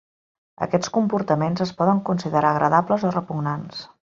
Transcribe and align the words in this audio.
Aquests 0.65 0.89
comportaments 0.95 1.63
es 1.67 1.75
poden 1.83 2.03
considerar 2.09 2.55
agradables 2.57 3.07
o 3.11 3.15
repugnants. 3.19 3.89